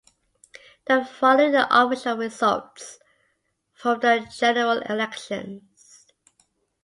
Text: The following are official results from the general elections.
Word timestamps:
The 0.87 1.05
following 1.05 1.55
are 1.55 1.67
official 1.85 2.17
results 2.17 2.97
from 3.75 3.99
the 3.99 4.27
general 4.35 4.79
elections. 4.89 6.07